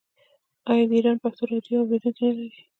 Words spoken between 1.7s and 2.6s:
اوریدونکي نلري؟